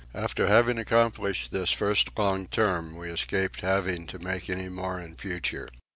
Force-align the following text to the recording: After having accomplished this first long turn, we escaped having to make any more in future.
After 0.15 0.47
having 0.47 0.79
accomplished 0.79 1.51
this 1.51 1.69
first 1.69 2.09
long 2.17 2.47
turn, 2.47 2.95
we 2.95 3.11
escaped 3.11 3.61
having 3.61 4.07
to 4.07 4.17
make 4.17 4.49
any 4.49 4.67
more 4.67 4.99
in 4.99 5.15
future. 5.15 5.69